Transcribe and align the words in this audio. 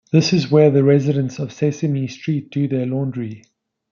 This 0.11 0.33
is 0.33 0.49
where 0.49 0.71
the 0.71 0.83
residents 0.83 1.37
of 1.37 1.53
Sesame 1.53 2.07
Street 2.07 2.49
do 2.49 2.67
their 2.67 2.87
laundry. 2.87 3.43